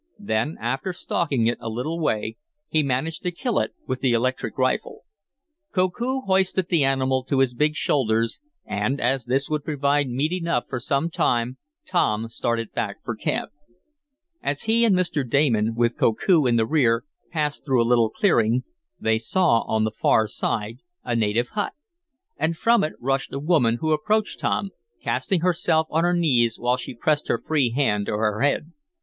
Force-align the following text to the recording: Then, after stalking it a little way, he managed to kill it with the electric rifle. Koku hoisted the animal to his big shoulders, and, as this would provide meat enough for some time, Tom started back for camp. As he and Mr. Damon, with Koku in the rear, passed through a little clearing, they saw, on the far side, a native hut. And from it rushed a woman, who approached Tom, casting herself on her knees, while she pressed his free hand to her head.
Then, 0.17 0.57
after 0.59 0.93
stalking 0.93 1.45
it 1.45 1.59
a 1.61 1.69
little 1.69 1.99
way, 1.99 2.35
he 2.69 2.81
managed 2.81 3.21
to 3.21 3.29
kill 3.29 3.59
it 3.59 3.75
with 3.85 3.99
the 3.99 4.13
electric 4.13 4.57
rifle. 4.57 5.03
Koku 5.75 6.21
hoisted 6.21 6.69
the 6.69 6.83
animal 6.83 7.23
to 7.25 7.37
his 7.37 7.53
big 7.53 7.75
shoulders, 7.75 8.39
and, 8.65 8.99
as 8.99 9.25
this 9.25 9.47
would 9.47 9.63
provide 9.63 10.09
meat 10.09 10.31
enough 10.31 10.63
for 10.67 10.79
some 10.79 11.11
time, 11.11 11.57
Tom 11.85 12.29
started 12.29 12.71
back 12.71 12.97
for 13.03 13.15
camp. 13.15 13.51
As 14.41 14.63
he 14.63 14.83
and 14.85 14.95
Mr. 14.95 15.23
Damon, 15.23 15.75
with 15.75 15.99
Koku 15.99 16.47
in 16.47 16.55
the 16.55 16.65
rear, 16.65 17.05
passed 17.29 17.63
through 17.63 17.83
a 17.83 17.85
little 17.85 18.09
clearing, 18.09 18.63
they 18.99 19.19
saw, 19.19 19.61
on 19.67 19.83
the 19.83 19.91
far 19.91 20.25
side, 20.27 20.79
a 21.03 21.15
native 21.15 21.49
hut. 21.49 21.73
And 22.37 22.57
from 22.57 22.83
it 22.83 22.93
rushed 22.99 23.33
a 23.33 23.39
woman, 23.39 23.77
who 23.81 23.91
approached 23.91 24.39
Tom, 24.39 24.71
casting 25.03 25.41
herself 25.41 25.85
on 25.91 26.03
her 26.03 26.15
knees, 26.15 26.57
while 26.57 26.75
she 26.77 26.95
pressed 26.95 27.27
his 27.27 27.37
free 27.45 27.69
hand 27.69 28.07
to 28.07 28.13
her 28.13 28.41
head. 28.41 28.71